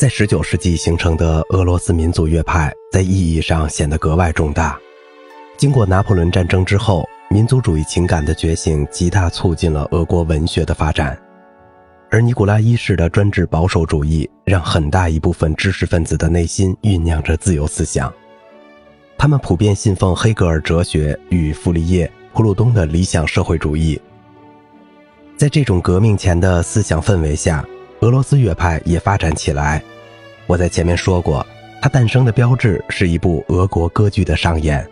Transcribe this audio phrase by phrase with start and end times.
[0.00, 4.80] 在19世纪形成的俄罗斯民族乐派，在意义上显得格外重大。
[5.58, 11.20] 经过拿破仑战争之后，民族主义情感的觉醒极大促进了俄国文学的发展，
[12.10, 18.10] 而尼古拉一世的专制保守主义让很大一部分知识分子的内心酝酿着自由思想。
[19.18, 24.00] 他们普遍信奉黑格尔哲学与傅立叶、普鲁东的理想社会主义。
[25.36, 27.62] 在这种革命前的思想氛围下，
[28.00, 29.82] 俄罗斯乐派也发展起来。
[30.46, 31.46] 我在前面说过，
[31.80, 34.86] 它诞生的标志是一部俄国歌剧的上演。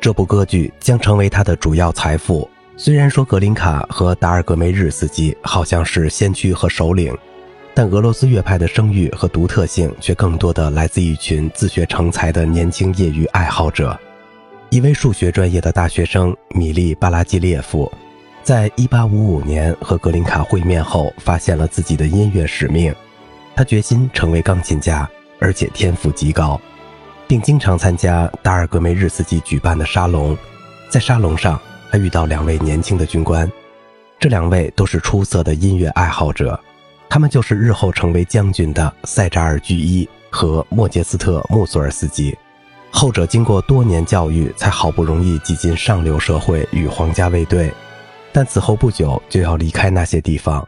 [0.00, 2.48] 这部歌剧将成为他的主要财富。
[2.76, 7.16] 虽然说格林卡和达尔戈梅日斯基好像是先驱和首领。
[7.74, 13.98] 但俄罗斯乐派的声誉和独特性却更多的来自一群自学成才的年轻业余爱好者。
[14.70, 17.92] 一位数学专业的大学生米利·巴拉基列夫，
[18.46, 22.94] 在1855年和格林卡会面后，发现了自己的音乐使命。
[23.56, 26.60] 他决心成为钢琴家，而且天赋极高，
[27.26, 30.38] 并经常参加达尔戈梅日斯基举办的沙龙。
[30.88, 33.50] 在沙龙上，他遇到两位年轻的军官，
[34.20, 36.56] 这两位都是出色的音乐爱好者。
[37.08, 42.38] 他们就是日后成为将军的塞扎尔居伊和莫杰斯特穆索尔斯基，
[42.92, 47.72] 后者经过多年教育，才好不容易挤进上流社会与皇家卫队，
[48.36, 50.62] 但此后不久就要离开那些地方。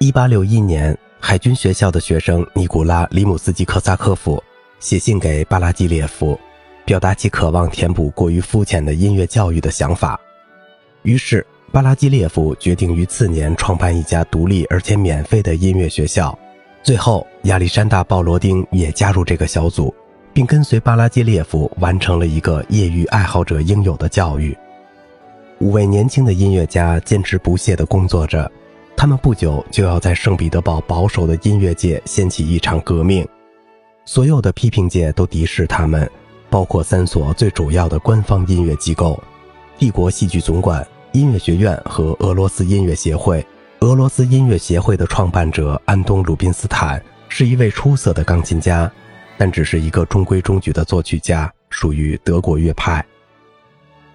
[0.00, 4.44] 1861年，海军学校的学生尼古拉·里姆斯基科萨科夫
[4.78, 6.38] 写信给巴拉基列夫，
[6.84, 10.20] 表达其渴望填补过于肤浅的音乐教育的想法，
[11.04, 11.42] 于是。
[11.72, 16.38] 巴拉基列夫决定于次年创办一家独立而且免费的音乐学校。
[16.82, 19.92] 最后，亚历山大·鲍罗丁也加入这个小组，
[20.34, 24.54] 并跟随巴拉基列夫完成了一个业余爱好者应有的教育。
[25.60, 28.50] 五位年轻的音乐家坚持不懈地工作着，
[28.96, 33.26] 他们不久就要在圣彼得堡保守的音乐界掀起一场革命。
[34.04, 36.10] 所有的批评界都敌视他们，
[36.50, 39.22] 包括三所最主要的官方音乐机构：
[39.78, 40.86] 帝国戏剧总管。
[41.12, 43.46] 音乐学院和俄罗斯音乐协会。
[43.80, 48.90] 俄罗斯音乐协会的创办者安东·鲁宾斯坦是一位出色的钢琴家，
[49.38, 53.04] 但只是一个中规中矩的作曲家，属于德国乐派。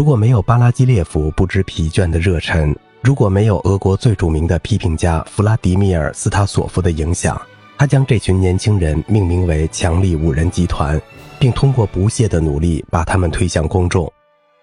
[0.00, 7.38] 如果没有巴拉基列夫不知疲倦的热忱，如果没有俄国最著名的批评家弗拉迪米尔·斯塔索夫的影响，
[7.76, 10.98] 他将这群年轻人命名为“强力五人集团”，
[11.38, 14.10] 并通过不懈的努力把他们推向公众。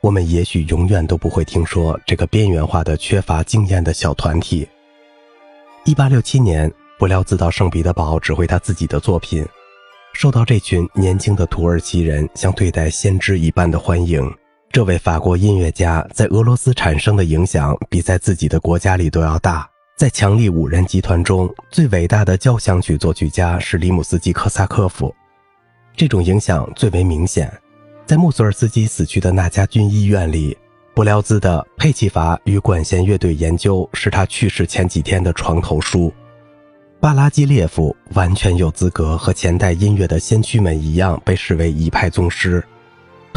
[0.01, 4.67] 我们也许永远都不会听说这个边缘化的、缺乏经验的小团体。
[5.85, 6.67] 一八六七年，
[6.97, 9.45] 布廖兹到圣彼得堡指挥他自己的作品，
[10.13, 14.27] 受到这群年轻的土耳其人像对待先知一般的欢迎。
[14.71, 19.67] 这位法国音乐家在俄罗斯产生的影响比在自己的国家里都要大。
[19.95, 25.13] 在强力五人集团中最伟大的交响曲作曲家是里姆斯基科萨科夫，
[25.95, 27.51] 这种影响最为明显。
[28.05, 30.55] 在穆索尔斯基死去的那家军医院里，
[30.93, 36.13] 布廖兹的《佩奇法与管弦乐队研究》是他去世前几天的床头书。
[36.99, 42.63] 巴拉基列夫完全有资格和前代音乐的先驱们一样被视为一派宗师。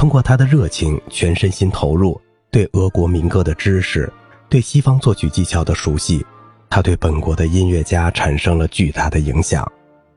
[0.00, 2.18] 通过他的热情、全身心投入，
[2.50, 4.10] 对俄国民歌的知识，
[4.48, 6.24] 对西方作曲技巧的熟悉，
[6.70, 9.70] 他对本国的音乐家产生了巨大的影响。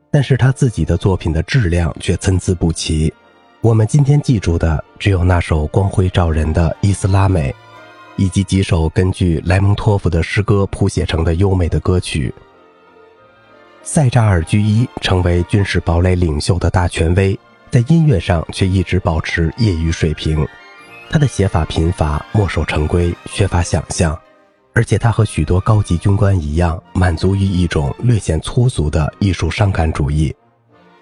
[0.09, 3.13] 但是他自己的作品的质量却参差不齐。
[3.59, 7.51] 我们今天记住的只有那首光辉照人的《伊斯拉美》，
[8.15, 12.33] 以及几首根据莱蒙托夫的诗歌谱写成的优美的歌曲。
[13.81, 17.38] 塞扎尔居伊成为军事堡垒领袖的大权威，
[17.73, 20.47] 在音乐上却一直保持业余水平。
[21.09, 24.16] 他的写法贫乏，墨守成规，缺乏想象，
[24.73, 30.31] 而且他和许多高级军官一样，满足于一种略显粗俗的艺术伤感主义。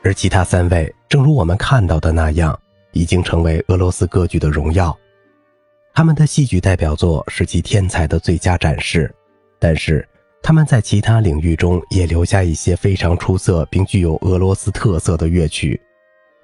[0.01, 2.57] 而其他三位，正如我们看到的那样，
[2.93, 4.97] 已经成为俄罗斯歌剧的荣耀。
[5.93, 9.13] 他们的戏剧代表作是其天才的最佳展示，
[9.59, 10.07] 但是
[10.41, 15.77] 他们在其他领域中也留下一些非常出色并具有俄罗斯特色的乐曲，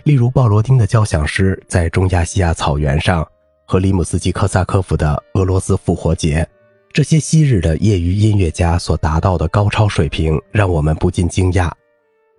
[0.07, 3.27] 例如鲍罗丁的交响诗在中亚细亚草原上
[3.65, 6.47] 和里姆斯基科萨科夫的俄罗斯复活节。
[6.93, 11.69] 这些昔日的业余音乐家所达到的高超水平，让我们不禁惊讶。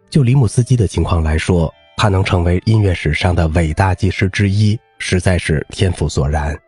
[0.08, 6.58] 就里姆斯基的情况来说，他能成为音乐史上的伟大技师之一，实在是天赋所然。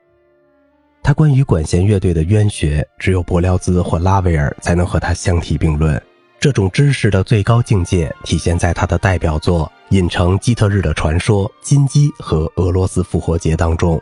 [1.03, 5.99] 他关于管弦乐队的渊学，只有伯辽兹或拉威尔才能和他相提并论。
[6.39, 14.01] 这种知识的最高境界体现在他的代表作《隐城基特日的传说》《金鸡》和《俄罗斯复活节》当中。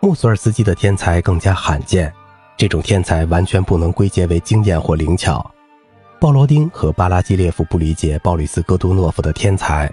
[0.00, 2.12] 穆索尔斯基的天才更加罕见，
[2.58, 5.50] 这种天才完全不能归结为经验或灵巧。
[6.20, 9.90] 鲍罗丁和巴拉基列夫不理解鲍里斯·戈杜诺夫的天才，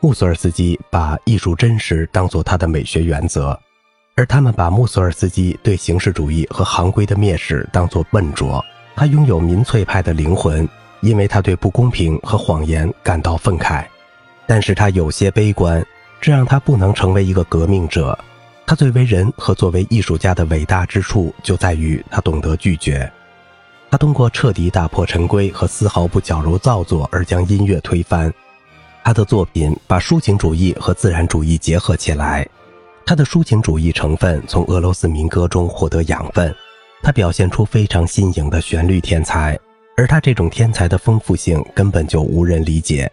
[0.00, 3.58] 穆索尔斯基把艺术真实当作他的美学原则，
[4.14, 8.64] 而他们把穆索尔斯基对形式主义和行规的蔑视当作笨拙。
[8.94, 10.66] 他拥有民粹派的灵魂，
[11.02, 13.84] 因为他对不公平和谎言感到愤慨，
[14.46, 15.84] 但是他有些悲观，
[16.20, 18.18] 这让他不能成为一个革命者。
[18.66, 23.10] 他最为人和作为艺术家的伟大之处就在于他懂得拒绝。
[23.90, 28.32] 他通过彻底打破陈规和丝毫不矫揉造作而将音乐推翻。
[29.04, 32.44] 他的作品把抒情主义和自然主义结合起来。
[33.04, 36.52] 他的抒情主义成分从俄罗斯民歌中获得养分。
[37.02, 39.56] 他表现出非常新颖的旋律天才，
[39.96, 43.08] 而他这种天才的丰富性根本就无人理解。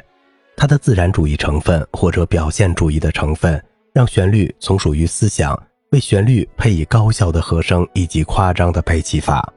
[0.55, 3.61] 他的自然主义成分或者表现主义的成分，
[3.91, 5.61] 让旋律从属于思想，
[5.91, 9.51] 为旋律配以高效的和声以及夸张的配器法。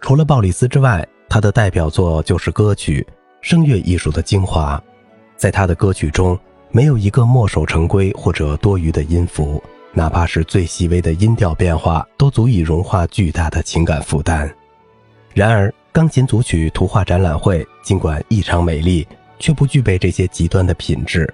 [0.00, 3.06] 除了鲍里斯之外，他的代表作就是歌曲，
[3.40, 4.82] 声乐艺术的精华。
[5.36, 6.38] 在他的歌曲中，
[6.70, 9.62] 没有一个墨守成规或者多余的音符，
[9.92, 14.52] 哪怕是最细微的音调变化，都足以融化巨大的情感负担。
[15.34, 19.06] 然而，钢琴组曲图画展览会尽管异常美丽，
[19.38, 21.32] 却不具备这些极端的品质。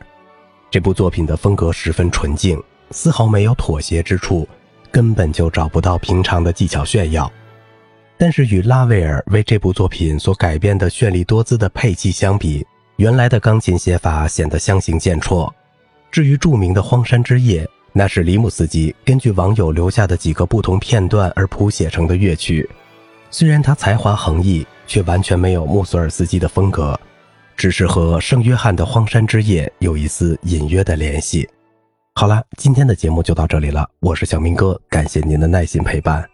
[0.71, 4.47] 这部作品的风格十分纯净，丝毫没有妥协之处，
[4.91, 7.31] 根本就找不到平常的技巧炫耀。
[8.17, 12.67] 但是与拉威尔为这部作品所改编的绚丽多姿的配器相比，
[12.97, 15.51] 原来的钢琴写法显得相形见绌。
[16.11, 22.69] 至于著名的《荒山之夜》，那是里姆斯基根据网友留下的几个不同片段而谱写成的乐曲。
[23.31, 26.99] 虽然他才华横溢，却完全没有穆索尔斯基的风格，
[27.59, 31.47] 只是和圣约翰的《荒山之夜》有一丝隐约的联系。
[32.15, 36.25] 好了，今天的节目就到这里了，我是小明哥，感谢您的耐心陪伴。